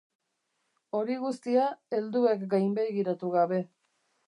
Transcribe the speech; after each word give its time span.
Hori 0.99 1.17
guztia 1.25 1.67
helduek 1.99 2.43
gainbegiratu 2.55 3.33
gabe. 3.39 3.63